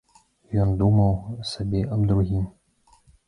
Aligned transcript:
Ён 0.63 0.71
думаў 0.79 1.13
сабе 1.51 1.83
аб 1.97 2.07
другім. 2.13 2.49